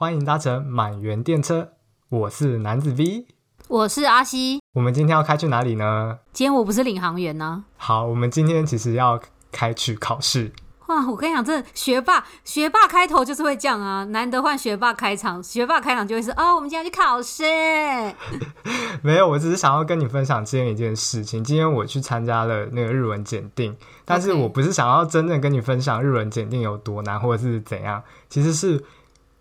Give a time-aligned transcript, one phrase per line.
[0.00, 1.72] 欢迎搭乘满园电车，
[2.08, 3.26] 我是男子 V，
[3.68, 4.62] 我是阿西。
[4.72, 6.20] 我们今天要开去哪里呢？
[6.32, 7.64] 今天我不是领航员呢、啊。
[7.76, 9.20] 好，我们今天其实要
[9.52, 10.52] 开去考试。
[10.86, 17.44] 哇，我跟你讲，这学霸学霸开头就是会这样啊，难得换学霸开场，学霸开场就会是哦，我们今天要去考试。
[19.04, 21.44] 没有，我只是想要跟你分享今天一件事情。
[21.44, 28.82] 今天我去参加了那个日文检定，但是我不是想要真正跟你分享日文检定有多难或者是怎样，其实是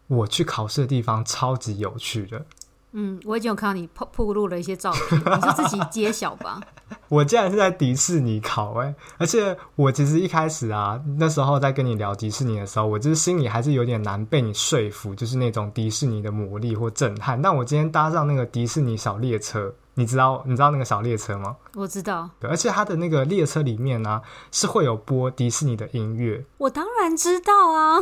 [0.10, 2.46] 我去考试的地方超级有趣的。
[2.92, 6.60] 嗯，我已经有看到你铺铺路了一些照片，你就自己揭晓吧。
[7.08, 17.40] 我竟然是在迪士尼考哎、欸，而且我其实一开始啊，那时候在跟你聊迪士尼的时候，我就是心里还是有点难被你说服，就是那种迪士尼的魔力或震撼。
[17.40, 21.58] 但我今天搭上那个迪士尼小列车，你知道你知道那个小列车吗？
[21.76, 26.44] 我知道，对，而且它的那个列车里面呢、啊，是会有播迪士尼的音乐。
[26.58, 28.00] 我当然知道啊，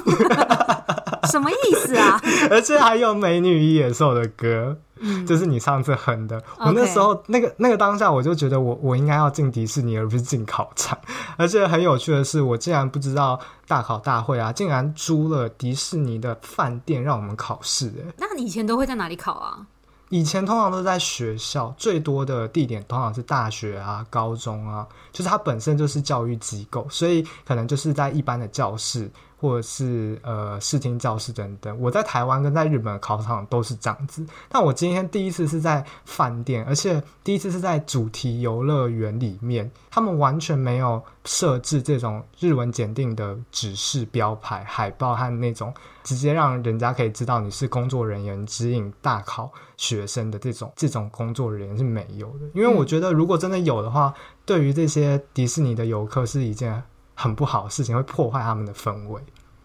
[1.31, 2.19] 什么意思啊？
[2.49, 4.77] 而且还有美女与野兽的歌。
[4.99, 10.97] 嗯，就是你上次哼的，我那时候.那个那个当下，我就觉得我我应该要进迪士尼，而不是进考场。
[11.37, 17.89] 而且很有趣的是，我竟然不知道大考大会啊，竟然租了迪士尼的饭店让我们考试。
[17.89, 19.67] 哎，那你以前都会在哪里考啊？
[20.09, 29.11] 以前通常都是在学校，最多的地点通常是大学啊、高中啊，就是它本身就是教育机构，所以可能就是在一般的教室。
[29.39, 34.25] 或者是呃视听教室等等，我在台湾跟在日本的考场都是这样子。
[34.49, 45.71] 但我今天第一次是在饭店，而且第一次是在主题游乐园里面，他们完全没有设置这种日文检定的指示标牌、海报和那种
[46.03, 52.45] 直接让人家可以知道你是工作人员指引大考学生的这种这种工作人员是没有的。
[52.55, 54.11] 因为我觉得如果真的有的话，
[54.45, 56.81] 对于这些迪士尼的游客是一件。
[57.19, 59.19] 很不好的事情，会破坏他们的氛围。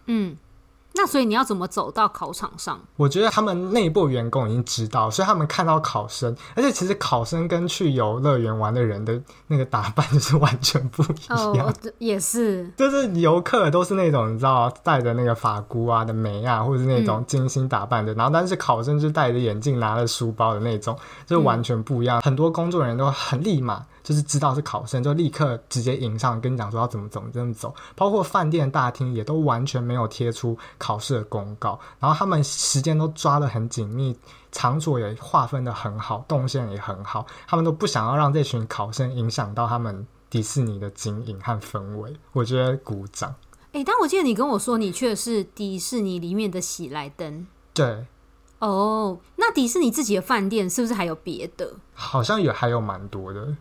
[0.06, 0.34] 嗯，
[0.94, 2.80] 那所以你要怎么走到考场上？
[2.96, 11.68] 我觉得他们内部员工已经知道，所以他们看到考生，而且其实考生跟去游乐园玩的人的那个打扮就是完全不一样。
[11.68, 22.18] 哦，也是，就是游客都是那种你知道戴着那个发箍啊的眉啊，或者是那种精心打扮的，嗯、然后但是考生就戴着眼镜拿着书包的那种，就完全不一样。
[22.18, 23.84] 嗯、很多工作人员都很立马。
[24.02, 34.16] 就是知道是考生，就立刻直接迎上跟你讲说要怎么怎么怎么走，包括饭店大厅也都完全没有贴出考试的公告，然后他们时间都抓得很紧密，
[34.50, 42.14] 场所也划分得很好，动线也很好，他们都不想要让这群考生影响到他们迪士尼的经营和氛围。
[42.32, 43.34] 我觉得鼓掌。
[43.72, 47.46] 哎、欸，但我记得你跟我说你去的是迪士尼里面的喜来登。
[47.72, 48.06] 对。
[48.58, 51.74] 哦、oh，那迪士尼自己的饭店是不是还有别的？
[51.94, 53.56] 好像也，还有蛮多的。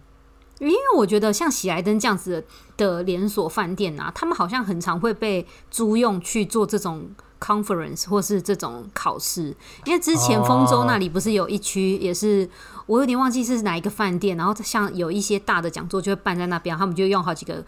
[0.67, 2.43] 因为我觉得像喜来登这样子
[2.77, 9.55] 的连锁饭店啊，他们好像很常会被租用去做这种 conference 或是这种考试。
[9.85, 12.47] 因为之前丰州那里不是有一区，也是
[12.85, 17.65] 我有点忘记是哪一个饭店，然后像有一些大的讲座就会办在那边，他们就用好几个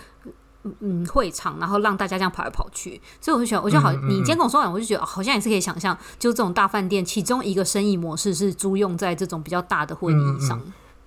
[0.79, 3.01] 嗯会场，然后让大家这样跑来跑去。
[3.19, 10.61] 所以我就觉得，我就好，你今天跟我说完，我就觉得好像也是可以想象，就这种大饭店其中一个生意模式是租用在这种比较大的会议上。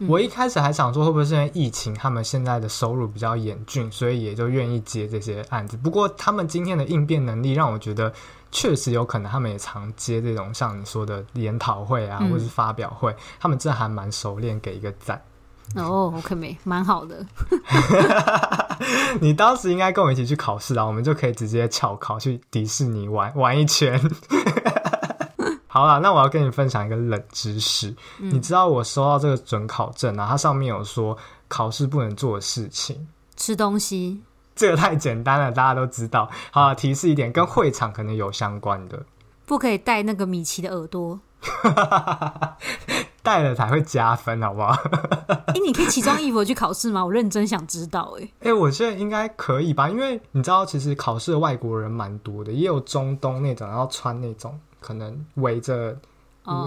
[0.06, 5.76] 我一开始还想说，会不会是因为疫情，他们现在的收入比较严峻，所以也就愿意接这些案子。
[5.76, 8.12] 不过，他们今天的应变能力让我觉得，
[8.52, 15.20] 确实有可能他们也常接这种像你说的研讨会啊，或是发表会，嗯、他们这还蛮熟练，给一个赞。
[15.74, 17.26] 哦，OK，没，蛮好的。
[19.20, 23.98] 你当时应该跟我一起去考试啊，我们就可以直接翘考去迪士尼玩玩一圈。
[25.76, 27.94] 好啦，那我要跟你分享一个冷知识。
[28.18, 31.14] 嗯、你知道我收到这个准考证啊，它上面有说
[31.48, 33.06] 考试不能做的事情，
[33.36, 34.22] 吃东西。
[34.54, 36.30] 这个太简单了，大家都知道。
[36.50, 39.02] 好，提示一点，跟会场可能有相关的，
[39.44, 41.20] 不可以戴那个米奇的耳朵，
[43.22, 44.68] 戴了才会加分，好不好？
[45.28, 47.04] 哎、欸，你可以奇装异服去考试吗？
[47.04, 48.24] 我认真想知道、欸。
[48.40, 54.58] 哎，哎，我觉得应该可以吧，因为你知道，其实考试的外国人蛮多的，也有中东那种，然后穿那种。
[54.80, 55.96] 可能围着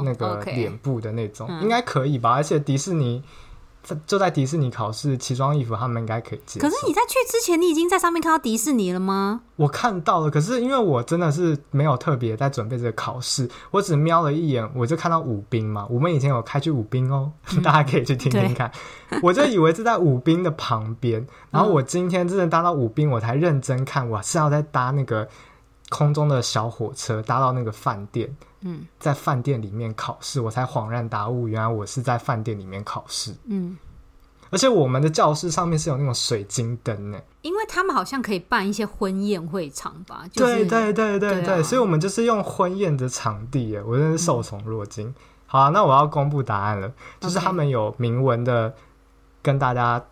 [0.04, 1.62] 那个脸部的那种，oh, okay.
[1.62, 2.32] 应该可以吧？
[2.32, 3.24] 而且迪士尼
[3.82, 6.68] 在就在迪士尼考试，奇装异服他们应该可以接受。
[6.68, 9.40] 可是你在去之前，你已经在上面看到迪士尼了吗？
[9.56, 15.88] 我看到了，可是因为我真的是没有特别在准备这个考试，我只瞄了一眼，我就看到武兵嘛。
[15.90, 18.70] 我们以前有开去武兵哦，嗯、 大家可以去听听看。
[19.24, 25.30] 我就以为是在武兵的旁边，然后我今天真的搭到武兵，我才认真看，我是要在搭那个。
[25.89, 33.36] 空中的小火车搭到那个饭店，嗯，在饭店里面考试，我才恍然大悟，原来我是在饭店里面考试。
[33.45, 33.75] 嗯，
[34.51, 40.25] 而且我们的教室上面是有那种水晶灯呢，因为他们好像可以办一些婚宴会场吧？
[40.31, 45.07] 就是、对对对对对，所以我们就是用婚宴的场地，我真是受宠若惊。
[45.07, 45.15] 嗯、
[45.47, 48.74] 好啊，那我要公布答案了，就是他们有明文的
[49.41, 50.03] 跟大家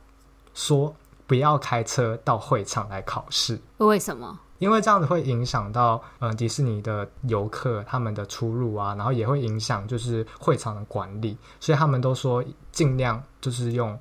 [0.55, 0.95] 说，
[1.27, 3.59] 不要开车到会场来考试。
[3.77, 4.39] 为什么？
[4.59, 13.97] 因为这样子会影响到呃迪士尼的游客他们的出入啊，然后也会影响就是会场的管理，所以他们都说尽量就是用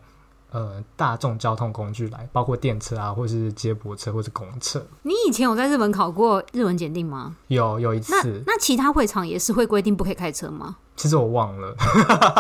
[0.51, 4.85] 呃大众交通工具来，包括电车啊，或是接驳车或是公车。
[5.03, 7.37] 你以前有在日本考过日文检定吗？
[7.49, 8.43] 有有一次。
[8.47, 10.77] 那那其他会场也是会规定不可以开车吗？
[10.97, 11.77] 其实我忘了。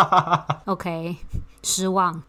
[0.64, 1.16] OK，
[1.62, 2.22] 失望。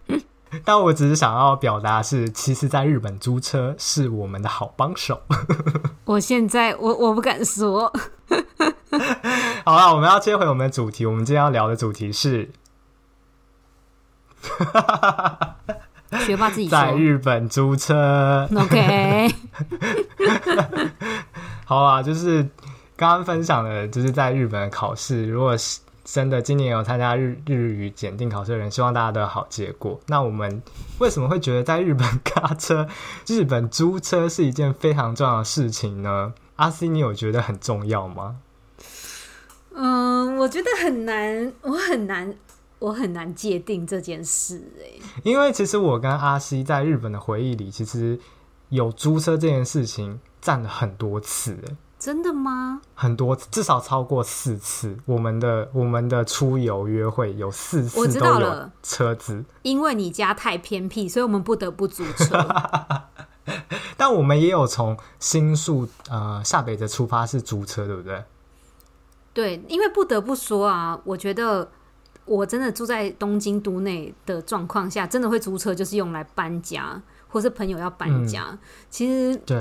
[0.64, 5.22] 但我只是想要表达是，其实在日本租车是我们的好帮手。
[6.06, 7.92] 我现在我我不敢说。
[9.66, 11.06] 好了，我们要接回我们的主题。
[11.06, 12.50] 我们今天要聊的主题是，
[16.26, 18.48] 学霸自己在日本租车。
[18.56, 19.28] OK。
[21.66, 22.42] 好啊，就是
[22.96, 25.80] 刚刚分享的，就是在日本的考试，如果是。
[26.10, 30.00] 真的，今年有参加日日语检定考试的人，希望大家都有好结果。
[30.08, 30.64] 那我们
[31.00, 32.88] 为什么会觉得在日本 开车、
[33.28, 36.34] 日本租车是一件非常重要的事情呢？
[36.56, 38.38] 阿 C，你有觉得很重要吗？
[39.76, 42.34] 嗯，我觉得很难，我很难，
[42.80, 45.02] 我很难界定这件事欸。
[45.24, 48.18] 因为其实我跟阿西在日本的回忆里，其实
[48.70, 51.76] 有租车这件事情占了很多次欸。
[52.08, 52.80] 真的吗？
[52.96, 54.98] 很多，至少超过四次。
[55.06, 58.72] 我们的我们的出游约会有四次，我知道了。
[58.82, 62.48] 车子，因为你家太偏僻，所以我们不得不租车。
[63.98, 68.24] 但我们也有从新宿呃下北泽出发是租车，对不对？
[69.34, 71.70] 对，因为不得不说啊，我觉得
[72.24, 78.46] 我真的住在东京都内的状况下，真的会租车，就是用来搬家，或是朋友要搬家。
[78.52, 78.60] 嗯、
[78.90, 79.60] 其实对。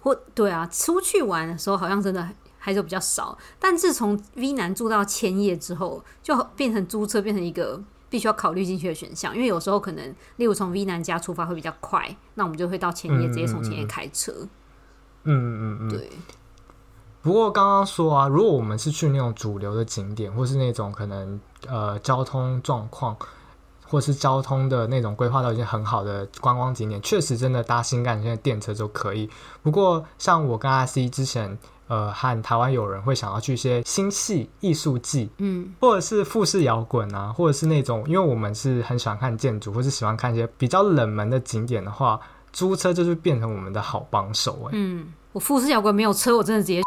[0.00, 3.36] 或对啊，出去玩的时候好像真的还是比较少。
[3.58, 9.34] 但自从 V 男住到千叶之后，就变成租车变成一个必须要考虑进去的选项。
[9.34, 14.32] 因为有时候可能，例如从 V 男家出发会比较快，那我们就会到千叶，直接从千叶开车。
[15.24, 16.10] 嗯嗯嗯，对。
[17.22, 21.38] 不过刚刚说啊，如果我们是去那种主流的景点，或是那种可能
[21.68, 23.16] 呃交通状况。
[23.90, 29.28] 或是交通的那种规划到已经很好的观光景点，确实真的搭新干线、电车就可以。
[29.62, 31.58] 不过，像我跟阿 C 之前，
[31.88, 42.20] 呃，和台湾友人会想要去一些新戏艺术季，嗯，或者是富士摇滚啊，或者是那种，因为我们是很喜欢看建筑，或是喜欢看一些比较冷门的景点的话，
[42.52, 44.52] 租车就是变成我们的好帮手。
[44.66, 46.80] 哎，嗯，我富士摇滚没有车，我真的直接。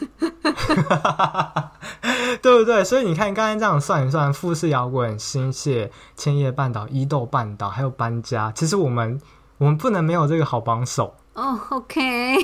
[2.42, 2.82] 对不对？
[2.84, 9.20] 所以你看，刚才这样算一算，富士摇滚、新泻、千叶半岛、伊豆半岛，还有搬家，其实我们
[9.58, 11.50] 我们不能没有这个好帮手哦。
[11.50, 12.36] Oh, OK，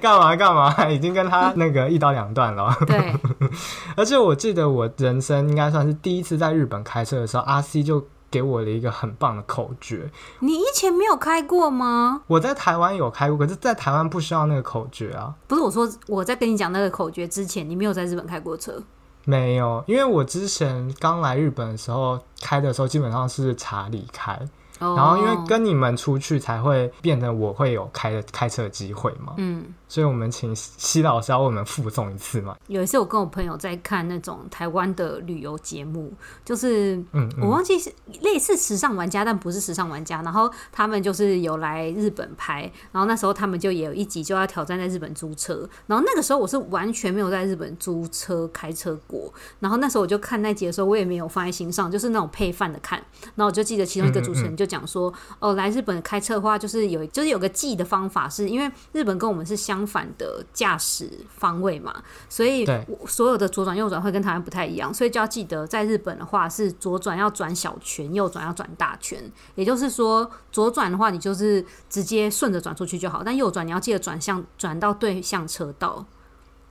[0.00, 0.88] 干嘛干嘛？
[0.88, 2.74] 已经跟他那个一刀两断了。
[2.86, 3.14] 对，
[3.96, 8.04] 而且我记得我人生应该算是第一次在日本开车的时候，阿 C 就。
[8.30, 10.10] 给我了一个很棒的口诀。
[10.38, 12.22] 你以前没有开过吗？
[12.26, 15.34] 我在台湾有开过，可是，在台湾不需要那个口诀啊。
[15.46, 18.82] 不是我说，我在跟你讲那个口诀之前，你没有在日本开过车？
[19.24, 24.38] 没有，因为我之前刚来日本的时候开的时候，基本上是查理开。
[24.78, 32.56] 然后因为跟你们出去才会变成我会有开的开车的机会嘛，嗯，所以我们请西老师要为我们附送一次嘛。
[32.68, 36.10] 有一次我跟我朋友在看那种台湾的旅游节目，
[36.42, 37.92] 就是嗯，我忘记是
[38.22, 40.22] 类似时尚玩家，但不是时尚玩家。
[40.22, 45.68] 然后他们就是有来日本拍，然后那时候他们就也有一集就要挑战在日本租车。
[45.86, 52.98] 然后那个时候我是完全没有在日本租车开车过，然后那时候我就看那集的时候，我也没有放在心上，就是那种配饭的看。
[53.34, 54.70] 然后我就记得其中一个主持人就。
[54.70, 62.66] 讲说哦，来日本开车的话，就是有就是有个记的方法，是因为日本跟我们是相反的驾驶方位嘛，所以
[63.06, 69.20] 所有的左转右转会跟台湾不太一样，所以就要记得在日本的话是左转要转小圈，右转要转大圈。
[69.54, 76.04] 也就是说，左转的话你就是直接顺着转出去就好，但右转你要记得转向转到对向车道，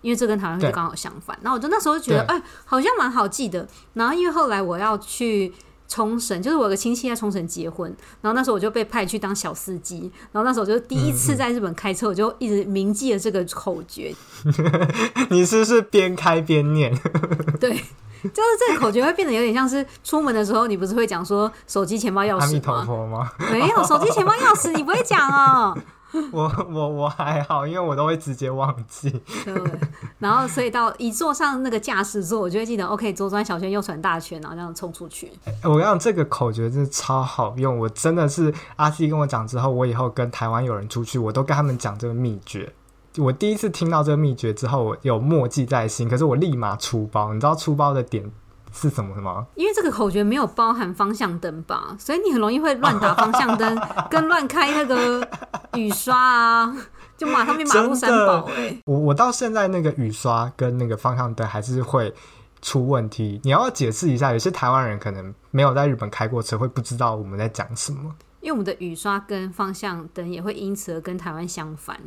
[0.01, 1.37] 因为这跟台湾就刚好相反。
[1.41, 3.67] 然后我就那时候就觉得，哎，好像蛮好记的。
[3.93, 5.53] 然后因为后来我要去。
[5.89, 14.13] 冲绳就是我有个亲戚在冲绳结婚，然后那时候我就被派去当小司机，然后那时候我就第一次在日本开车，我就一直铭记了这个口诀。
[15.31, 16.95] 你是不是边开边念？
[17.59, 22.51] 对，就是这个口诀会变得有点像是出门的时候，你不是会讲说手机、钱包、钥匙？
[23.51, 25.75] 没有，手机、钱包、钥匙你不会讲哦。
[26.33, 29.09] 我我我还好，因为我都会直接忘记。
[29.45, 29.53] 对，
[30.17, 35.31] 然后所以到一坐上那个驾驶座，我就会记得 OK，左转小圈，右转大圈，然后这样冲出去。
[35.63, 42.73] 我跟你讲这个口诀真的超好用，我真的是阿 C 跟我讲之后，我以后跟台湾有人出去，我都跟他们讲这个秘诀。
[43.17, 47.33] 我第一次听到这个秘诀之后，我有默记在心，可是我立马出包。
[47.33, 48.31] 你知道出包的点？
[48.71, 49.45] 是什么什么？
[49.55, 55.27] 因为这个口诀没有包含方向灯吧，所以你很容易会乱打方向灯，跟乱开那个
[55.73, 56.75] 雨刷啊，
[57.17, 58.81] 就马上变马路三宝欸。
[58.85, 62.13] 我我到现在那个雨刷跟那个方向灯还是会
[62.61, 63.39] 出问题。
[63.43, 68.15] 你要解释一下，有些台湾人可能没有在日本开过车，会不知道我们在讲什么。
[68.41, 71.99] 因为我们的雨刷跟方向灯也会因此而跟台湾相反。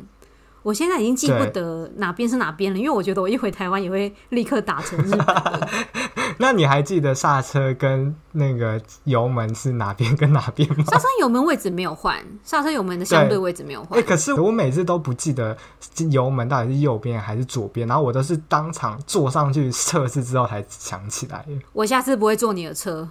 [0.63, 5.69] 我现在已经记不得哪边是哪边了，因为我觉得我一回台湾也会立刻打成日本。
[6.39, 10.83] 那你还记得刹车跟那个油门是哪边跟哪边吗？
[10.87, 13.99] 刹车油门位置没有换，刹车油门的相对位置没有换。
[13.99, 15.55] 哎、欸，可是我每次都不记得
[16.09, 21.45] 油门到底是右边还是左边，然后我都是当场坐上去测试之后才想起来。
[21.73, 23.07] 我下次不会坐你的车。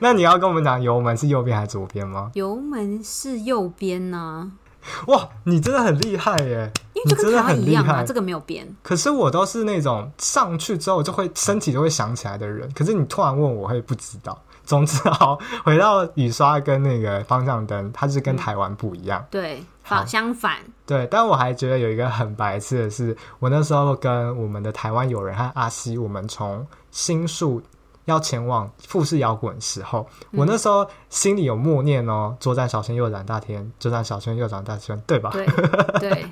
[0.00, 2.30] 那你要跟我们讲油门是右边还是左边吗？
[2.34, 4.50] 油门是右边呢、啊。
[5.08, 6.70] 哇，你真的很厉害耶！
[6.94, 8.66] 因为就跟台湾一样啊，这个没有变。
[8.82, 14.40] 可是我都是那种上去之后就会身体就会想起来的人，可是你突然问我会不知道。
[14.64, 19.20] 总之，好， 回到雨刷跟那个方向灯，它是跟台湾不一样。
[19.20, 20.56] 嗯、对，好，相反。
[20.86, 27.62] 对，但我还觉得有一个很白痴的是，我那时候跟我们的台湾友人和阿西，我们从新宿。
[28.06, 35.30] 要前往富士摇滚的时候，嗯、我那时候心里有默念哦，左转小圈，右转大天，左转小圈，右转大圈，对吧？
[35.32, 35.46] 对。
[35.98, 36.26] 对。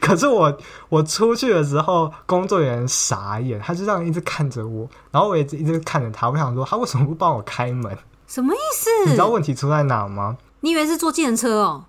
[0.00, 0.56] 可是我
[0.88, 7.96] 我出去的时候，工作人员傻眼，他就这样一直看着我，然后我也一直看着他，我想说他为什么不帮我开门？
[8.26, 8.90] 什么意思？
[9.06, 10.36] 你知道问题出在哪吗？
[10.60, 11.84] 你以为是坐计程车哦？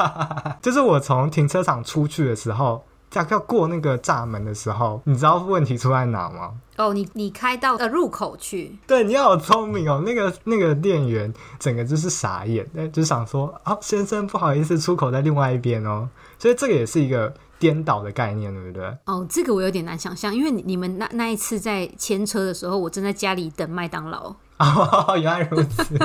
[0.60, 2.84] 就是我从停车场出去的时候。
[3.22, 6.54] 要过那个闸门的时候，你知道问题出在哪吗？
[6.76, 10.02] 哦，你你开到呃入口去，对，你好聪明哦。
[10.04, 16.08] 那个那个店员整个就是傻眼，就想说啊，先生不好意思，出口在另外一边哦。
[16.38, 18.96] 所以这个也是一个颠倒的概念，对不对？
[19.06, 24.34] 哦，这个我有点难想象，因为你们那那一次在牵车的时候，我正在家里等麦当劳。
[24.58, 25.96] 哦，原来如此。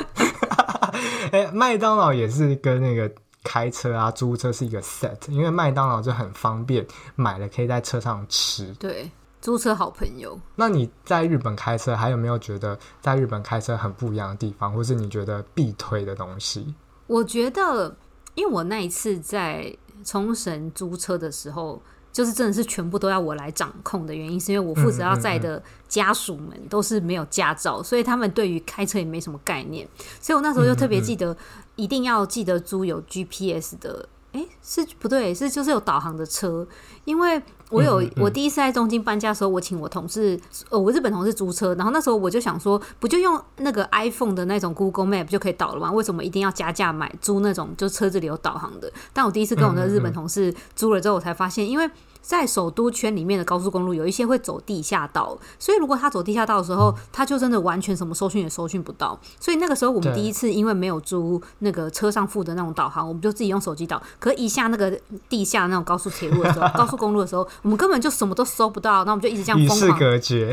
[1.32, 3.12] 哎，麦当劳也是跟那个。
[3.50, 8.72] 开车啊，租车是一个 set，因为麦当劳就很方便，买了可以在车上吃。
[8.76, 9.10] 对，
[9.42, 10.40] 租车好朋友。
[10.56, 16.76] 那你在日本开车，还有没有觉得在日本开车很不一样的地方，或是你觉得必推的东西？
[17.08, 17.98] 我觉得，
[18.36, 19.76] 因为我那一次在
[20.06, 21.82] 冲绳租车的时候。
[22.12, 29.88] 就是真的是全部都要我来掌控的原因，是因为我负责要载的家属们都是没有驾照，所以他们对于开车也没什么概念，
[30.22, 31.36] 所以我那时候就特别记得，
[31.76, 34.08] 一定要记得租有 GPS 的。
[34.32, 36.68] 哎，是不对，是就是有导航的车，
[37.04, 45.92] 因为我有我第一次在东京搬家的时候，我请我同事，呃，我日本同事租车，然后那时候我就想说，不就用那个 iPhone 的那种 Google Map 就可以导了吗？
[45.92, 48.92] 为什么一定要加价买租那种就车子里有导航的？
[49.14, 51.90] 但我第一次跟我的日本同事租了之后，我才发现，因为。
[52.22, 59.20] 在首都圈里面的高速公路，有一些会走地下道，所以如果他走地下道的时候，他就真的完全什么搜寻也搜寻不到。
[59.40, 64.02] 所以那个时候我们第一次因为没有租那个车上附的那种导航，我们就自己用手机导。
[64.20, 64.92] 可一下那个
[65.28, 70.00] 地下那种高速铁路的时候， 高速公路的时候，我们根本就什么都搜不到，那我们就一直这样疯狂，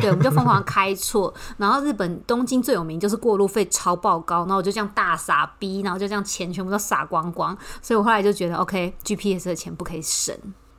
[0.01, 1.35] 对，我们就疯狂开错。
[1.59, 7.57] 然后日本东京最有名就是过路费超爆高，然后我就这样大傻逼，然后就这样钱全部都撒光光。
[7.83, 10.35] 所以我后来就觉得，OK，GPS 的钱不可以省。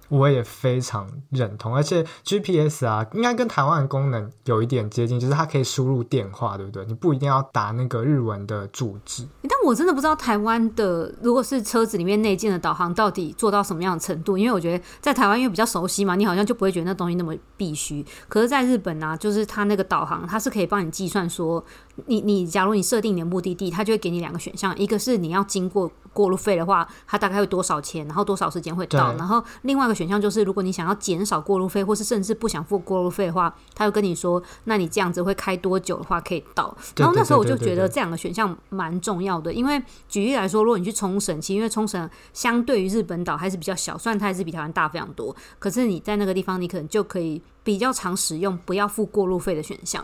[0.09, 6.85] 我也非常认同，而且 GPS 啊，应该跟台湾的功能有一点接近，就是它可以输入电话，对不对？
[6.85, 9.27] 你不一定要打那个日文的注释。
[9.43, 14.37] 但我真的不知道台湾的，如果是车子里面内建的导航，到底做到什么样的程度？
[14.37, 18.05] 因为我觉得在台湾因为比较熟悉嘛，你好像就不会觉得那东西那么必须。
[18.27, 21.63] 可是，在日本啊，就是它那个导航，它是可以帮你计算说，
[22.05, 25.91] 你你假如你设定你的目的地，它就会给你两个选项，一个是你要经过。
[26.13, 28.03] 过路费的话，它大概会多少钱？
[28.07, 29.13] 然后多少时间会到？
[29.17, 36.75] 然后另外一个选项就是，如果你想要减少过路费，或是甚至不想付过路费的话，他会跟你说，那你这样子会开多久的话可以到？
[36.95, 50.03] 然后那时候我就觉得这两个选项蛮重要的，因为举例来说，如果你去冲绳，其实因为冲绳相对于日本岛还是比较小，虽然它还是比台湾大非常多，可是你在那个地方，你可能就可以比较常使用不要付过路费的选项。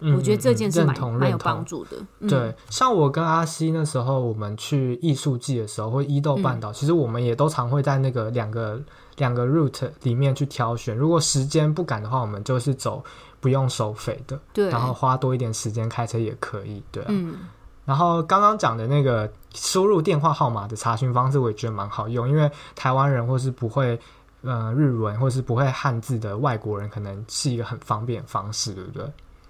[0.00, 1.96] 我觉得这件事蛮蛮有帮助的。
[2.28, 8.80] 对，嗯、像我跟阿西那时候，我们去艺术季的时候，或伊豆半岛，嗯、其实我们也都常会在那个两个
[9.16, 10.96] 两个 route 里面去挑选。
[10.96, 13.02] 如果时间不赶的话，我们就是走
[13.40, 17.06] 不用收费的，对，然后花多一点时间开车也可以，对啊。
[17.10, 17.34] 嗯
[17.86, 23.96] 然后刚刚讲的那个输入电话号码的查询方式，我也觉得蛮好用，因为台湾人或是不会
[24.42, 29.04] 呃日文或是不会汉字的外国人，可能是一个很方便的方式，对不对？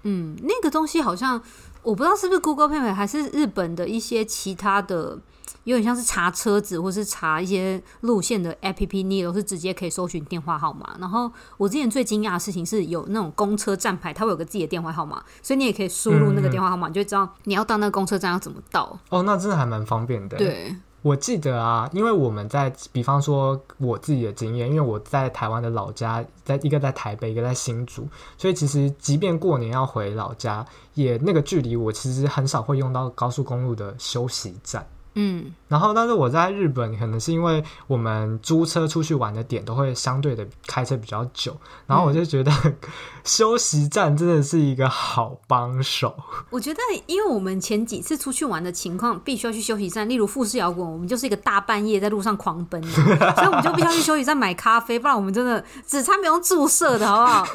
[0.07, 1.41] 嗯，那个东西好像
[1.83, 5.19] 我不知道是不是 Google Pay 还是日本的一些其他的。
[5.63, 10.95] 有点像是查车子或是查一些路线的 APP，你也都是直接可以搜寻电话号码。
[10.97, 18.97] 然后我之前最惊讶的事情是有那种公车站牌，它会有个自己的电话号码，所以你也可以输入那个电话号码，嗯、你就知道你要到那个公车站要怎么到。
[19.09, 20.37] 哦，那真的还蛮方便的。
[20.37, 20.73] 对，
[21.07, 28.05] 我记得啊，因为我们在，比方说我自己的经验，因为我在台湾的老家，在一个在台北，一个在新竹，
[28.37, 34.85] 所以其实即便过年要回老家，也那个距离我其实很少会用到高速公路的休息站。
[35.19, 41.57] 嗯，然后，但是我在日本，可能是因为我们租车出去玩的点都会相对的开车比较久，
[41.87, 42.75] 然后我就觉得、嗯、
[43.23, 46.15] 休息站真的是一个好帮手。
[46.51, 53.03] 我觉得，因为我们前几次出去玩的情况，必须要去休息站，例如富士摇滚，我们就是一个大半夜在路上狂奔， 所
[53.43, 57.47] 以我们就必须要去休息站买咖啡，不然我们真的只差没用注射的好不好？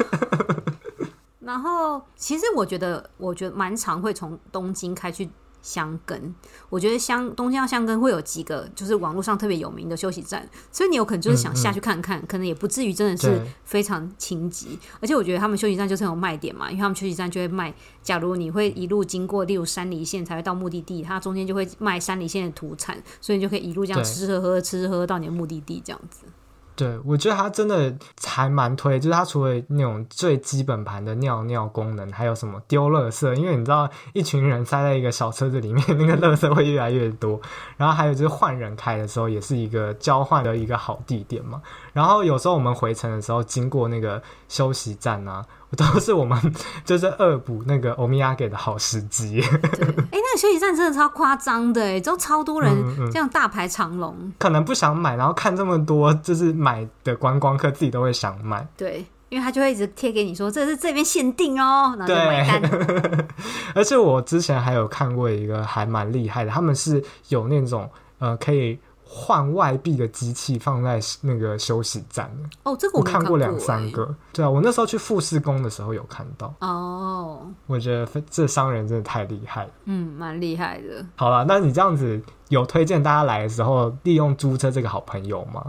[1.39, 5.31] 然后，其实我觉得，我觉得蛮常会从东京开去。
[5.63, 6.35] 箱根，
[6.69, 14.79] 我觉得香东京到箱根会有几个，就是网络上特别有名的休息站，所以你有可能就是想下去看看，嗯嗯，可能也不至于真的是非常情急。
[15.01, 26.25] 而且我觉得他们休息站就是很有卖点嘛，因为他们休息站就会卖，假如你会一路经过，例如山梨县才会到目的地，它中间就会卖山梨县的土产，所以你就可以一路这样吃吃喝喝，吃吃喝喝到你的目的地这样子。
[26.75, 37.41] 对，我觉得它真的还蛮推，就是它除了那种最基本盘的尿尿功能，还有什么丢垃圾，因为你知道一群人塞在一个小车子里面，那个垃圾会越来越多。
[37.77, 41.61] 然后还有就是换人开的时候，也是一个交换的一个好地点嘛。
[41.93, 45.45] 然后有时候我们回程的时候经过那个休息站啊。
[45.77, 46.39] 都是我们
[46.85, 49.41] 就是恶补那个欧米亚给的好时机。
[49.41, 49.49] 哎，
[50.13, 52.71] 那个休息站真的超夸张的，哎，都超多人
[53.11, 54.33] 这样大排长龙，嗯嗯。
[54.39, 58.67] 可能不想买，然后看这么多，就是买的观光客自己都会想买。
[58.77, 63.27] 对，因为他就会一直贴给你说这是这边限定哦，然后就买单。
[63.75, 67.89] 而且我之前还有看过一个还蛮厉害的，他们是有那种
[68.19, 68.79] 呃可以。
[69.15, 72.31] 换外币的机器放在那个休息站
[72.63, 74.09] 哦，这个我，我看过两三个。
[74.33, 77.47] 对啊，我那时候去富士宫的时候有看到哦。
[77.67, 81.05] 我觉得这商人真的太厉害了，嗯，蛮厉害的。
[81.15, 85.63] 好了，那你这样子有推荐大家来的时候利用租车这个好朋友吗？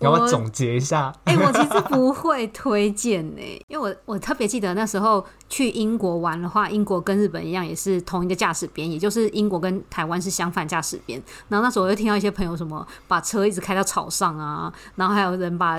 [0.00, 1.12] 要不要总结一下？
[1.24, 11.20] 哎、欸，我其实不会推荐呢，因为我我特别记得那时候去英国玩的话，英国跟日本一样，也是同一个驾驶边，也就是英国跟台湾是相反驾驶边。
[11.48, 15.78] 然后那时候我就听到一些朋友什么把车一直开到草上啊，然后还有人把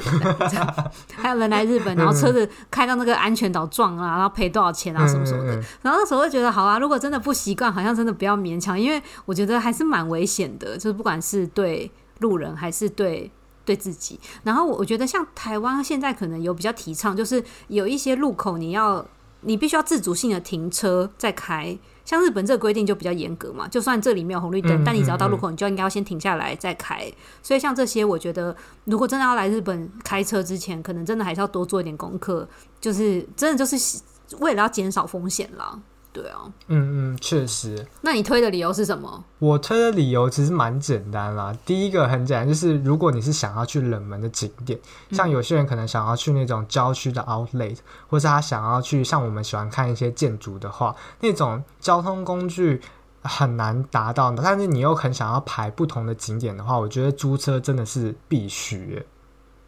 [1.16, 5.54] 还有人来日本，然后车子开到那个安全岛撞啊，然后赔多少钱啊什么什么的。
[5.82, 13.32] 然后那时候就觉得，好啊，如果真的不习惯，好像真的不要勉强，因为我觉得还是蛮危险的，就是不管是对路人还是对。
[13.70, 19.06] 对自己，然后我觉得像台湾现在可能有比较提倡，就是有一些路口你要
[19.42, 21.78] 你必须要自主性的停车再开。
[22.04, 27.06] 像日本这个规定就比较严格嘛，就算这里没有红绿灯，但你只要到路口，你就应该要先停下来再开。
[27.44, 28.56] 所以像这些，我觉得
[28.86, 32.50] 如果真的要来日本开车之前，可能真的还是要多做一点功课，
[32.82, 34.02] 就是真的就是
[34.40, 35.80] 为了要减少风险啦。
[36.12, 37.86] 对啊，嗯嗯，确实。
[38.02, 39.24] 那你推的理由是什么？
[39.38, 41.56] 我推的理由其实蛮简单啦。
[41.66, 44.80] 第一个很简单，就是如果你是想要去冷门的景点，
[45.12, 52.82] 像有些人可能想要去那种郊区的 outlet，或是他想要去像我们喜欢看一些建筑的话，那种交通工具
[53.22, 54.42] 很难达到的。
[54.44, 59.06] 但是你又很想要排不同的景点的话，我觉得租车真的是必须。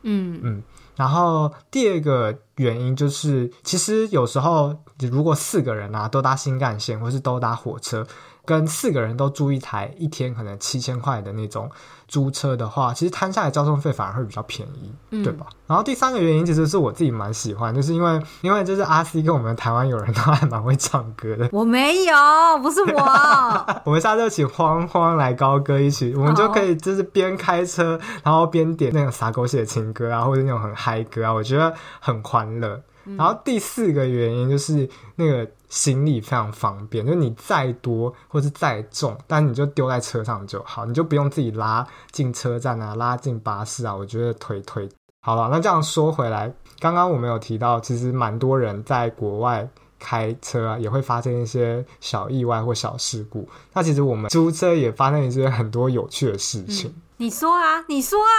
[0.02, 0.64] 嗯嗯。
[0.96, 8.06] 然后第二个原因就是，其实有时候如果四个人啊都搭新干线，或是都搭火车。
[8.46, 11.70] 跟四个人都租一台，一天可能七千块的那种
[12.08, 15.46] 租车的话，其实摊下来交通费反而会比较便宜，嗯、对吧？
[15.68, 21.50] 然后第三个原因其实是我自己蛮喜欢，就是因为因为就是阿 C 跟我们台湾友人都还蛮会唱歌的。
[21.54, 22.16] 我没有，
[22.62, 23.02] 不是我。
[23.86, 32.82] 我们下次就请慌慌来高歌一曲，我们就可以就是边开车，然后边点那种撒狗血的情歌啊，或者那种很嗨歌啊，我觉得很欢乐。
[33.18, 43.96] 然后第四个原因就是那个行李非常方便，就是你再多或是再重，但你就丢在车上就好，你就不用自己拉进车站啊，拉进巴士啊。
[43.96, 44.90] 我觉得推推
[45.22, 45.48] 好了。
[45.50, 49.66] 那这样说回来，刚刚我们有提到，其实蛮多人在国外
[49.98, 53.48] 开车啊，也会发生一些小意外或小事故。
[53.72, 56.90] 那其实我们租车也发生一些很多有趣的事情。
[56.90, 58.34] 嗯你说啊，你说啊。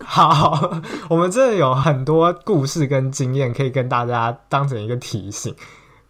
[0.02, 5.54] 好，我们这里有很多故事跟经验可以跟大家当成一个提醒。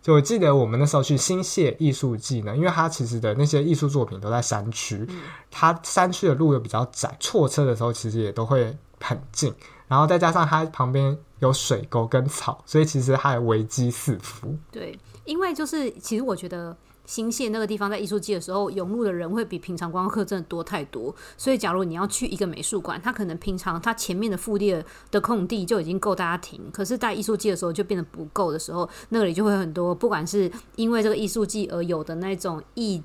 [0.03, 9.55] 就我记得我们那时候去新泻艺术季呢，因为它其实的那些艺术作品都在山区，嗯、它山区的路又比较窄，错车的时候其实也都会很近，
[9.87, 14.55] 然后再加上它旁边有水沟跟草，所以其实还危机四伏。
[14.71, 16.77] 对，因为就是其实我觉得。
[17.13, 21.15] 新线那个地方在艺术季的时候，涌入的人会比平常观光客真的多太多。
[21.37, 33.03] 所以，假如你要去一个美术馆，它可能平常它前面的腹地的空地就已经够大家停，可是，在艺术季的时候就变得不够的时候，那里就会很多，不管是因为这个艺术季而有的那种艺。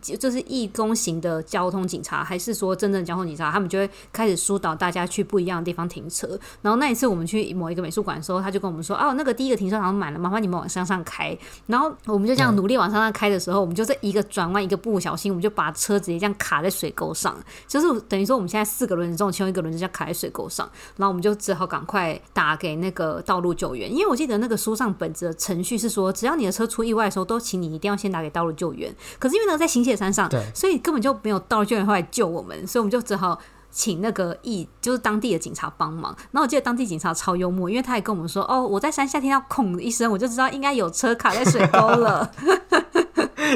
[0.00, 3.50] 就是义工型的交通警察，还是说真正的交通警察？
[3.50, 6.38] 他们就会开始疏导大家去不一样的地方停车。
[6.62, 17.36] 然后那一次我们去某一个美术馆的时候，他就跟我们说：“哦，那个第一个停车场满了，麻烦你们往山上开。”然后我们就这样努力往山上开的时候，我们就在一个转弯，一个不小心，我们就把车直接这样卡在水沟上。
[17.66, 20.68] 就是等于说我们现在四个轮子中，其中一个轮子就卡在水沟上。
[20.96, 28.94] 然后我们就只好赶快打给那个道路救援，因为我记得那个书上本子的程序是说，只要你的车出意外的时候，都请你一定要先打给道路救援。
[29.18, 30.42] 可是因为呢，在新界山上，对。
[30.54, 33.38] 所以根本就没有道路救援会来救我们，所以我们就只好
[33.70, 36.14] 请那个义，就是当地的警察帮忙。
[36.30, 42.30] 然后我记得当地警察超幽默，因为他也跟我们说：“哦，我在山下听到哐一声，我就知道应该有车卡在水沟了。”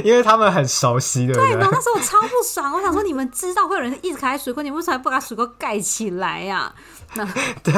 [0.04, 1.34] 因为他们很熟悉的。
[1.34, 6.72] 对，然后那时候我超不爽，我想说你们知道会有人一直开水沟，你们为什么不把水沟盖起来呀？
[7.14, 7.24] 那
[7.64, 7.72] 对，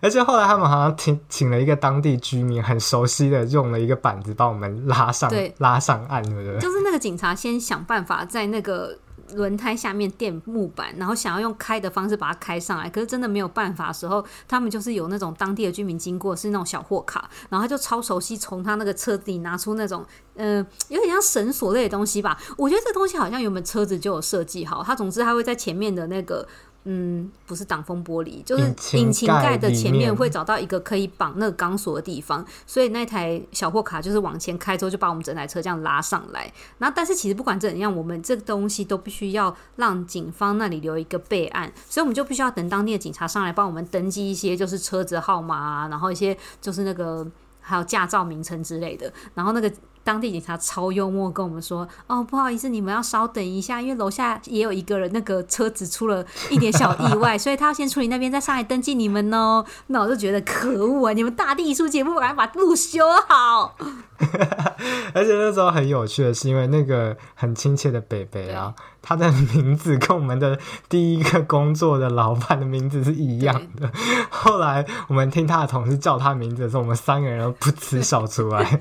[0.00, 6.58] 而且后来他们好像请请了一个当地居民很熟悉的，用了一个板子把我们拉上，对，拉上岸，对不对？
[6.60, 8.96] 就是那个警察先想办法在那个
[9.32, 12.88] 轮胎下面垫木板，然后想要用开的方式把它开上来。
[12.88, 20.04] 可是真的没有办法的时候，他们就是有那种当地的居民经过，是那种小货卡，然后他就超熟悉，从他那个车子里拿出那种
[20.36, 22.38] 嗯有点像绳索类的东西吧。
[22.56, 26.46] 我觉得这东西好像原本车子就有设计好，他总之他会在前面的那个。
[26.84, 28.64] 嗯，不是挡风玻璃，就是
[28.98, 36.52] 引擎盖的前面会找到一个可以绑那个钢索的地方，所以那台小货卡就是往前开之后就把我们整台车这样拉上来。
[36.78, 47.24] 然后，但是其实不管怎样，我们这个东西都必须要让警方那里留一个备案，所以我们就必须要等当地的警察上来帮我们登记一些，就是车子号码啊，然后一些就是那个
[47.60, 49.72] 还有驾照名称之类的，然后那个。
[50.04, 61.12] 当地警察超幽默，跟我们说：“哦，不好意思，你们要稍等一下，因为楼下也有一个人，那个车子出了一点小意外， 所以他要先处理那边，再上来登记你们哦。”那我就觉得可恶啊！
[61.12, 63.76] 你们大地艺术节目赶快把路修好。
[65.14, 70.56] 而且那时候很有趣的是，因为那个很亲切的北北啊，他的名字跟我们的
[70.88, 73.90] 第一个工作的老板的名字是一样的。
[74.30, 78.78] 后来我们听他的同事叫他名字的时候，我们三个人都噗嗤 笑出来。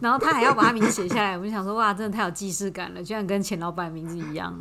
[0.00, 4.54] 然后他还要把他名字写下来，我就想说哇，真的太有既视感了，居然跟钱老板名字一样。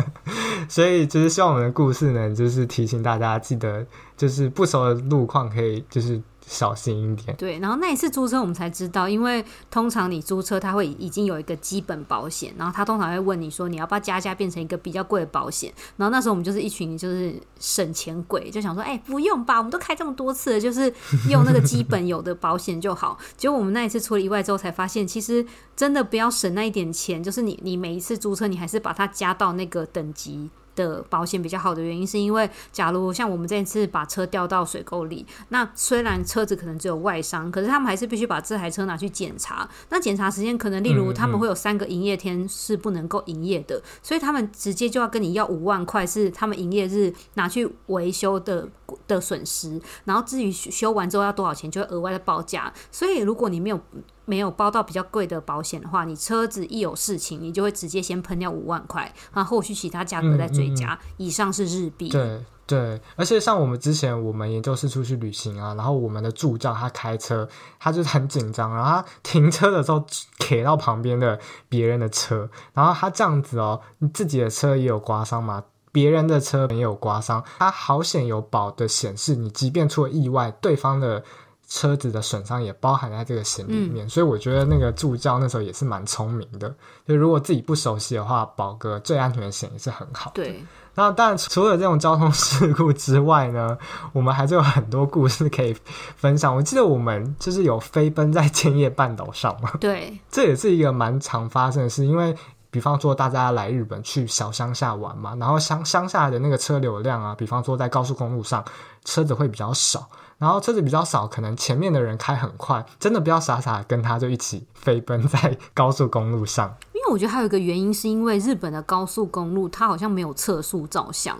[0.68, 3.86] 所以就是希望我们的故事呢，就是提醒大家记得，
[4.16, 6.20] 就是不熟的路况可以就是。
[6.46, 7.36] 小心一点。
[7.36, 15.72] 对，然后那一次租车，我们才知道，因为通常你租车，它会已经有一个基本保险，然后他通常会问你说，你要不要加价变成一个比较贵的保险。
[15.96, 20.92] 然后那时候我们就是一群就是省钱鬼，就想说，哎、不用吧，我们都开这么多次了，就是
[21.28, 23.18] 用那个基本有的保险就好。
[23.36, 30.48] 结果我们那一次出了意外之后，才发现其实真的不要省那一点钱，就是你你每一次租车，你还是把它加到那个等级。
[30.76, 39.68] 的保险比较好的原因，是因为假如像我们这一次把车掉到水沟里，那虽然车子可能只有外伤，可是他们还是必须把这台车拿去检查。
[39.88, 48.68] 那检查时间可能，例如他们会有三个营业天是不能够营业的，所以他们直接就要跟你要五万块，是他们营业日拿去维修的
[49.08, 49.80] 的损失。
[50.04, 52.72] 然后至于修完之后要多少钱，就会额外的报价。
[52.92, 53.80] 所以如果你没有
[54.26, 60.92] 没有包到比较贵的保险的话，你车子一有事情，你就会直接先喷掉五万块，然后后续其他价格再追加。
[60.92, 62.08] 嗯嗯嗯，以上是日币。
[62.10, 70.04] 对对，而且像我们之前我们研究室出去旅行啊，然后我们的助教他开车，他就很紧张，然后他停车的时候
[70.40, 75.62] 贴到旁边的别人的车，然后他这样子哦，你自己的车也有刮伤嘛？
[75.92, 81.22] 别人的车也有刮伤，他好险有保的显示，你即便出了意外，对方的。
[81.68, 86.72] 车子的损伤也包含在这个险里面，嗯，所以我觉得那个助教那时候也是蛮聪明的。
[87.06, 90.42] 就如果自己不熟悉的话，保个最安全的险也是很好的。
[90.42, 90.64] 对。
[90.98, 93.76] 那当然，除了这种交通事故之外呢，
[94.14, 95.76] 我们还是有很多故事可以
[96.16, 96.56] 分享。
[96.56, 99.70] 我记得我们就是有飞奔在千叶半岛上嘛。
[99.78, 100.18] 对。
[100.30, 102.34] 这也是一个蛮常发生的事，因为
[102.70, 108.64] 比方说大家来日本去小乡下玩嘛，然后乡乡下的那个车流量啊，比方说在高速公路上
[109.04, 110.08] 车子会比较少。
[110.38, 116.76] 然后车子比较少，可能前面的人开很快，真的不要傻傻跟他就一起飞奔在高速公路上。
[116.92, 121.38] 因为我觉得还有一个原因，是因为日本的高速公路它好像没有测速照相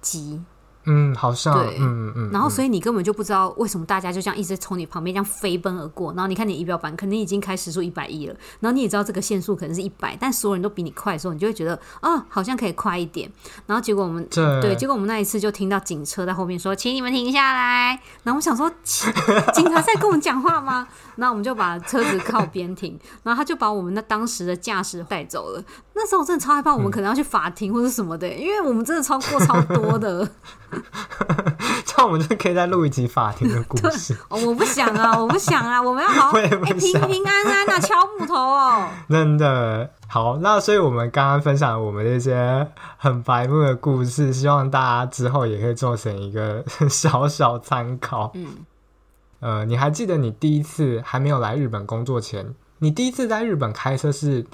[0.00, 0.42] 机。
[0.86, 13.30] 嗯，好像对，嗯嗯，然后所以你根本就不知道为什么大家就这样一直从你旁边这样飞奔而过，然后你看你仪表板肯定已经开时速一百一了，然后你也知道这个限速可能是一百，但所有人都比你快的时候，你就会觉得哦，好像可以快一点。
[13.66, 20.86] 然后结果我们对，对，结果我们那一次就听到警车在后面说：“请你们停下来。”然后我想说，警察在跟我们讲话吗？
[21.16, 25.62] 然后我们就把车子靠边停，然后他就把我们那当时的驾驶带走了。
[25.96, 30.28] 那时候我真的超害怕，我们可能要去法庭或者什么的，因为我们真的超过超多的。
[31.86, 34.14] 这样我们就可以再录一集法庭的故事。
[34.28, 38.86] 哦，我不想啊， 我不想啊，我们要好好、欸、平平安安啊，敲木头哦。
[39.08, 48.30] 真的好，那所以我们刚刚分享了我们这些很白目的故事，希望大家之后也可以做成一个小小参考。
[48.34, 48.46] 嗯，
[49.40, 54.44] 呃，你还记得你第一次还没有来日本工作前，你第一次在日本开车是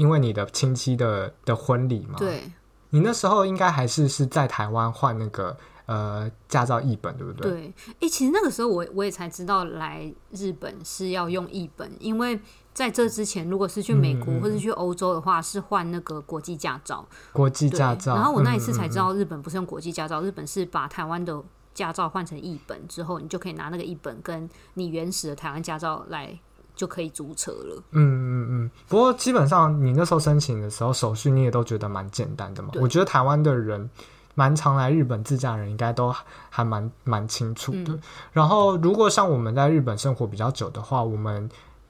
[0.00, 2.14] 因为你的亲戚的的婚礼嘛？
[2.16, 2.50] 对，
[2.88, 7.50] 你那时候应该还是是在台湾换那个呃驾照译本，对不对？
[7.50, 12.40] 对，哎、欸，其实那个时候我我也才知道来日本是要用译本，因为
[12.72, 17.06] 在这之前，如果是去美国或是去欧洲的话，嗯、是换那个国际驾照。
[17.34, 18.14] 国际驾照。
[18.14, 21.42] 然后我那一次才知道，日本不是用国际驾照，嗯嗯嗯，日本是把台湾的
[21.74, 26.40] 驾照换成译本之后，你就可以拿那个译本跟你原始的台湾驾照来。
[26.80, 27.76] 就可以租车了。
[27.90, 28.70] 嗯嗯嗯。
[28.88, 32.70] 不过基本上你那时候申请的时候，手续你也都觉得蛮简单的嘛。
[32.76, 33.90] 我觉得台湾的人
[34.34, 36.10] 蛮常来日本自驾人，应该都
[36.48, 37.92] 还蛮蛮清楚的。
[37.92, 38.00] 嗯。
[38.32, 41.46] 然后如果像我们在日本生活比较久的话，我们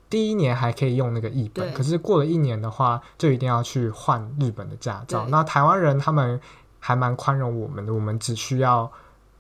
[0.08, 5.24] 第一年还可以用那个译本，可是过了一年的话，就一定要去换日本的驾照。
[5.28, 6.40] 那台湾人他们
[6.80, 8.90] 还蛮宽容我们的，我们只需要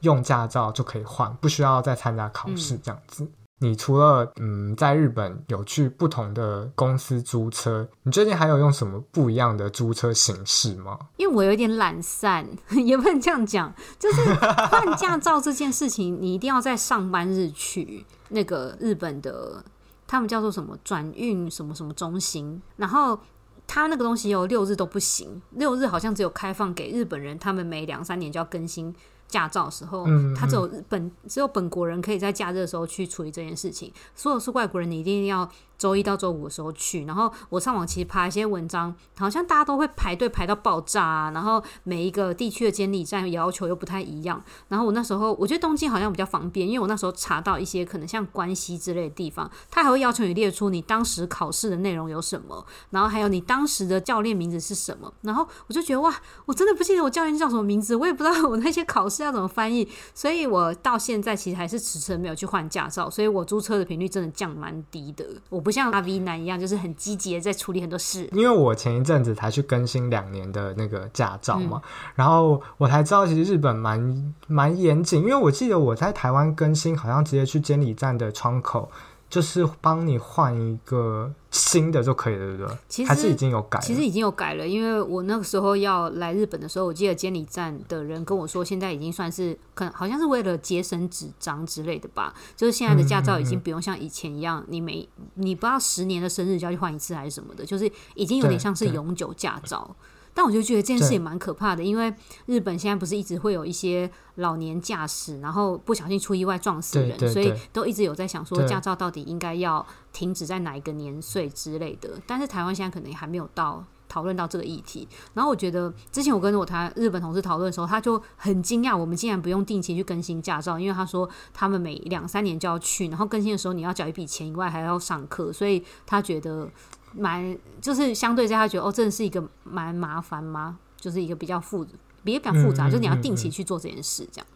[0.02, 3.24] 用驾照就可以换，不需要再参加考试这样子。
[3.24, 10.98] 嗯你除了嗯，在日本有去不同的公司租车，你最近还有用什么不一样的租车形式吗？
[11.18, 12.48] 因为我有点懒散，
[12.84, 19.62] 也不能这样讲，就是换驾照这件事情，你一定要在上班日去那个日本的，
[20.06, 23.18] 他们叫做什么转运什么什么中心，然后
[23.66, 28.94] 他那个东西有六日都不行，六日好像只有开放给日本人，他们每两三年就要更新。
[29.30, 30.04] 驾照的时候，
[30.36, 33.92] 他只有日本只有本国人可以在假日的时候去处理这件事情。
[34.14, 35.48] 所有是外国人，你一定要
[35.80, 37.06] 周一到周五的时候去。
[37.06, 41.30] 然后我上网其实爬一些文章，好像大家都会排队排到爆炸啊。
[41.30, 44.44] 然后每一个地区的监理站要求又不太一样。
[44.68, 55.12] 然后我那时候我觉得东京好像比较方便，因为我那时候查到一些可能像关西之类的地方，他还会要求你列出你当时考试的内容有什么，然后还有你当时的教练名字是什么。
[55.22, 56.14] 然后我就觉得哇，
[56.46, 59.20] 我真的不记得我教练叫什么名字，我也不知道 我那些考试。
[59.20, 59.86] 要怎么翻译？
[60.14, 65.26] 所以我到现在其实还是迟迟没有去换驾照，所以我租车的频率真的降蛮低的。
[65.50, 68.28] 我不像阿 V 男一样，就是很积极的在处理很多事。
[68.32, 75.22] 因为我前一阵子才去更新两年的那个驾照嘛，嗯、然后我才知道其实日本蛮蛮严谨。
[75.22, 78.90] 因为我记得我在台湾更新，好像直接去监理站的窗口。
[79.30, 82.76] 就是帮你换一个新的就可以了，对不对？
[82.88, 83.84] 其实还是已经有改了。
[83.84, 92.34] 其实已经有改了，因为我那个时候要来日本的时候，我记得监理站的人跟我说，现在已经算是可能好像是为了节省纸张之类的吧。
[92.56, 99.96] 就是现在的驾照已经不用像以前一样，嗯嗯嗯，你每你不知道十年的生日就要去换一次还是什么的，就是已经有点像是永久驾照。
[100.32, 102.12] 但我就觉得这件事也蛮可怕的，因为
[102.46, 112.10] 日本现在不是一直会有一些老年驾驶，然后不小心出意外撞死人，所以都一直有在想说驾照到底应该要停止在哪一个年岁之类的。
[112.26, 115.06] 但是台湾现在可能还没有到讨论到这个议题。
[115.34, 126.68] 然后我觉得之前我跟我台日本同事讨论的时候，他就很惊讶，我们竟然不用定期去更新驾照，因为他说他们每两三年就要去，然后更新的时候你要缴一笔钱以外还要上课，所以他觉得。
[127.12, 130.78] 蛮就是相对在他觉得哦，真的是一个蛮麻烦吗？
[130.96, 131.86] 就是一个比较复
[132.22, 134.46] 比较复杂，嗯、就是你要定期去做这件事，这样。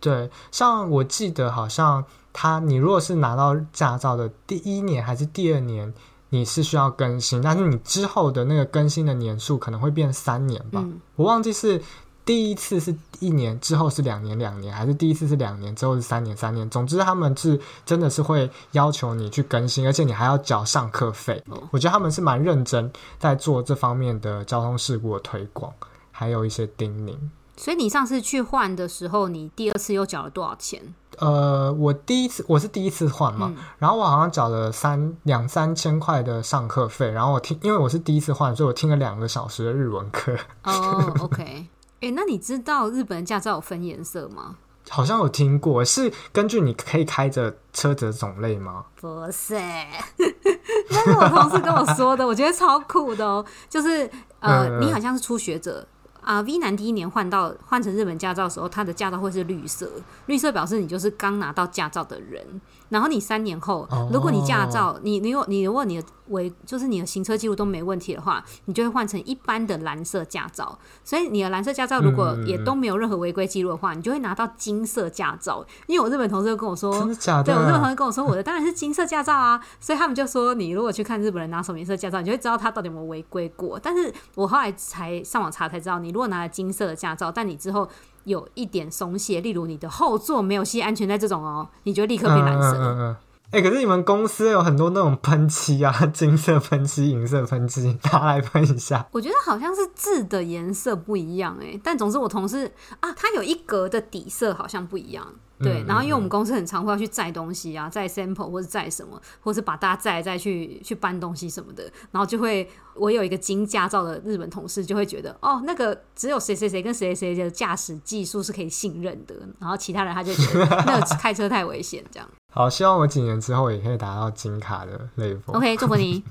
[0.00, 5.92] 对，像我记得好像他，你如果是拿到驾照的第一年还是第二年，
[6.30, 11.82] 你是需要更新，但是你之后的那个更新的年数可能会变三年吧，嗯、我忘记是。
[12.24, 16.68] 第一次是一年，之后是两年，两年，还是第一次是两年，之后是三年，三年。
[16.70, 21.42] 总之，他们是真的是会要求你去更新，而且你还要缴上课费。
[21.48, 25.72] 哦、我觉得他们是蛮认真在做这方面的交通事故的推广，
[26.12, 27.16] 还有一些叮咛。
[27.56, 30.80] 所以你上次去换的时候，你第二次又缴了多少钱？
[31.18, 40.34] 呃，我第一次我是第一次换嘛，嗯、然后我好像缴了三两三千块的上课费，然后我听，因为我是第一次换，所以我听了两个小时的日文课。
[40.62, 41.66] 哦，OK。
[42.02, 44.56] 哎、欸，那你知道日本驾照有分颜色吗？
[44.90, 48.84] 好像有听过，是根据你可以开着车子的种类吗？
[49.00, 49.54] 不是，
[50.90, 53.44] 那是我同事跟我说的，我觉得超酷的哦。
[53.70, 54.10] 就是
[54.40, 55.86] 呃，嗯、你好像是初学者，
[56.22, 59.90] 啊，V 男第一年换到换成日本驾照的时候，他的驾照会是绿色，
[60.26, 62.60] 绿色表示你就是刚拿到驾照的人。
[62.88, 70.78] 然后你三年后，如果你驾照你你有你如果你的违就是你的行车记录都没问题的话，你就会换成一般的蓝色驾照。
[71.02, 75.64] 所以你的蓝色驾照如果也都没有任何违规记录的话，你就会拿到金色驾照。
[75.86, 77.44] 因为我日本同事就跟我说，真的假的？
[77.44, 79.58] 对我日本同事跟我说， 我的当然是金色驾照啊。
[79.80, 83.80] 所以他们就说，你如果去看日本人拿什么颜色驾照，你就会知道他到底有没有违规过。
[83.82, 87.88] 但是我后来才上网查才知道，你如果拿了金色的驾照，但你之后
[88.24, 92.76] 有一点松懈，例如你的后座没有系安全带这种哦，你就立刻变蓝色。
[92.76, 93.16] 嗯嗯嗯
[93.52, 99.06] 哎、欸，可是你们公司有很多那种喷漆啊，金色喷漆、银色喷漆，拿来喷一下。
[99.12, 105.26] 我觉得好像是字的颜色不一样哎、欸，但总之我同事啊，他有一格的底色好像不一样。
[105.62, 122.28] 对，然后因为我们公司很常会要去载东西啊，载 sample 或者载什么，或是把大家载来载去去搬东西什么的，然后就会我有一个金驾照的日本同事就会觉得，哦，那个只有谁谁谁跟谁谁谁的驾驶技术是可以信任的，然后其他人他就觉得那个开车太危险，这样。
[122.52, 125.52] 好，希望我几年之后也可以达到金卡的 level。
[125.52, 126.22] OK，祝福你。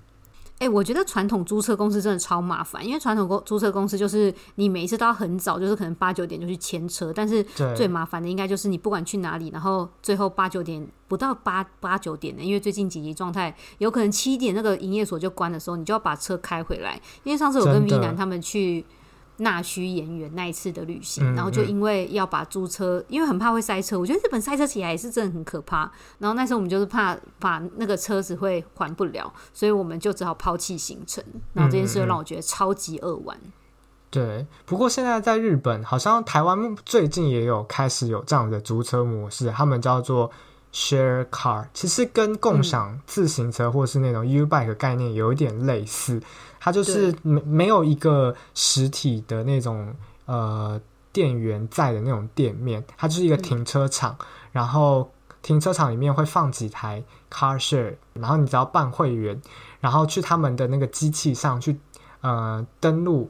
[0.62, 7.44] 哎、欸，我觉得传统租车公司真的超麻烦，因为传统公租车公司就是你每一次都要很早，就是可能八九点就去牵车，但是
[7.76, 17.02] 最麻烦的应该就是你不管去哪里，然后最后八九点不到八八九点的，因为最近紧急状态，有可能七点那个营业所就关的时候，你就要把车开回来。
[17.24, 18.86] 因为上次我跟 V 男他们去。
[19.42, 25.92] 纳须演员那一次的旅行，然后就因为要把租车，因为很怕会塞车，我觉得日本塞车起来也是真的很可怕。
[26.20, 31.24] 然后那时候我们就是怕把那个车子会还不了，所以我们就只好抛弃行程。
[31.54, 33.36] 然后这件事就让我觉得超级扼腕。
[33.38, 33.52] 嗯嗯，
[34.12, 40.30] 对，不过现在在日本，好像台湾最近也有开始有这样的租车模式，他们叫做
[40.72, 46.22] share car，其实跟共享自行车或是那种 U bike 概念有一点类似。
[46.62, 49.94] 它就是没没有一个实体的那种
[50.26, 50.80] 呃
[51.12, 59.42] 店员在的那种店面，它就是一个停车场，嗯、然后停车场里面会放几台 car share，然后你只要办会员，
[59.82, 61.78] 然后去他们的那个机器上去
[62.22, 63.30] 呃登录。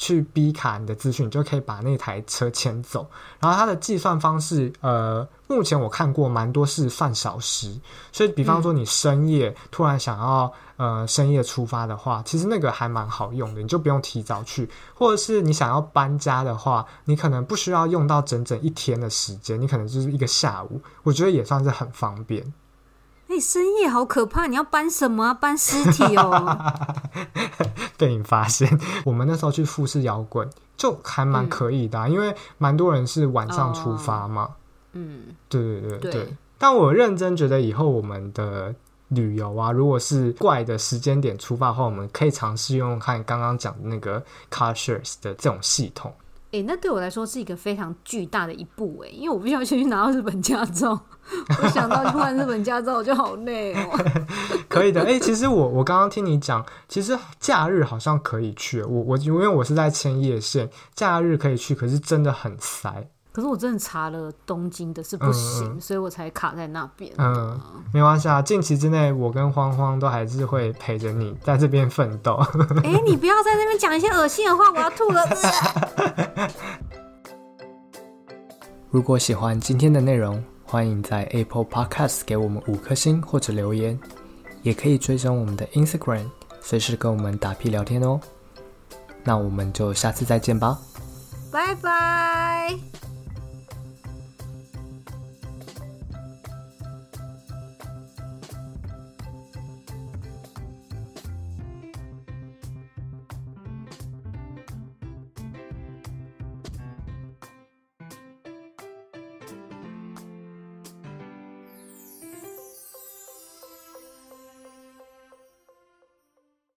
[0.00, 3.10] 去 B 卡你的资讯，你就可以把那台车牵走。
[3.40, 7.74] 然后它的计算方式，呃，目前我看过蛮多是算小时。
[8.12, 14.70] 所以，比方说你深夜突然想要呃深夜出发的话，其实那个还蛮好用的，你就不用提早去。
[14.94, 20.80] 或者是你想要搬家的话，你可能不需要用到整整一天的时间，你可能就是一个下午。
[21.02, 22.52] 我觉得也算是很方便。
[23.28, 24.46] 哎、欸，深夜好可怕！
[24.46, 25.34] 你要搬什么啊？
[25.34, 26.58] 搬尸体哦！
[27.98, 34.44] 被你发现，我们那时候去富士摇滚就还蛮可以的、啊，嗯、因为蛮多人是晚上出发嘛。
[34.44, 34.50] 哦、
[34.92, 36.12] 嗯，对对对对。
[36.12, 38.74] 对但我认真觉得，以后我们的
[39.08, 44.20] 旅游啊，如果是怪的时间点出发的话，我们可以尝试用看刚刚讲的那个
[44.50, 46.12] car shares 的这种系统。
[46.50, 50.98] 哎、欸，那对我来说是一个非常巨大的一步哎，因为我必须要先去拿到日本驾照。
[51.62, 53.98] 我想到去换日本驾照，我就好累哦。
[54.66, 58.82] 可以的，哎、欸，其实我我刚刚听你讲，其实假日好像可以去。
[58.82, 63.08] 我我因为我是在千叶县，假日可以去，可是真的很塞。
[63.38, 67.08] 可是我真的查了东京的是不行，嗯、所以我才卡在那边。
[67.18, 67.56] 嗯，
[67.94, 72.34] 没关系啊，近期之内我跟慌慌都还是会陪着你在这边奋斗。
[72.82, 75.22] 哎、欸，你不要在那边讲一些恶心的话，我要吐了。
[78.90, 83.96] 如果喜欢今天的内容，欢迎在 Apple Podcast 给我们五颗星或者留言，
[84.62, 86.24] 也可以追踪我们的 Instagram，
[86.60, 88.18] 随时跟我们打屁聊天哦。
[89.22, 90.76] 那我们就下次再见吧，
[91.52, 92.76] 拜拜。